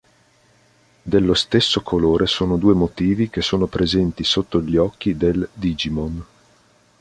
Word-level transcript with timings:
Dello 1.03 1.35
stesso 1.35 1.81
colore 1.81 2.25
sono 2.25 2.57
due 2.57 2.73
motivi 2.73 3.29
che 3.29 3.43
sono 3.43 3.67
presenti 3.67 4.23
sotto 4.23 4.59
gli 4.59 4.75
occhi 4.75 5.15
del 5.15 5.47
Digimon. 5.53 6.25